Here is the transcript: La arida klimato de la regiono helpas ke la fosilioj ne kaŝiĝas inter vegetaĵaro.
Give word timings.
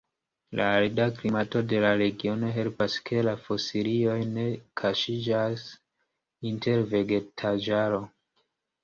La 0.59 0.67
arida 0.75 1.03
klimato 1.17 1.59
de 1.73 1.81
la 1.83 1.91
regiono 2.01 2.49
helpas 2.55 2.95
ke 3.09 3.19
la 3.27 3.35
fosilioj 3.41 4.15
ne 4.37 4.47
kaŝiĝas 4.83 5.67
inter 6.53 6.83
vegetaĵaro. 6.95 8.01